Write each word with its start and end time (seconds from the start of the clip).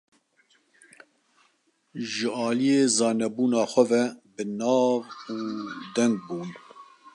Ji 2.09 2.27
aliyê 2.47 2.81
zanebûna 2.97 3.63
xwe 3.71 3.83
ve 3.89 4.03
bi 4.33 4.43
nav 4.57 5.01
û 5.33 5.35
deng 5.95 6.15
bûn. 6.25 6.49